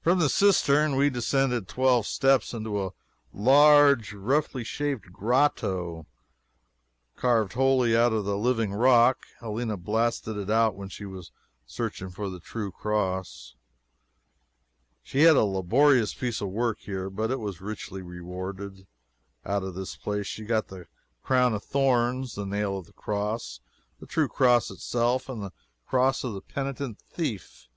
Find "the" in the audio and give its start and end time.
0.18-0.28, 8.24-8.36, 12.28-12.40, 20.66-20.88, 22.34-22.44, 22.96-23.00, 24.00-24.06, 25.44-25.52, 26.34-26.40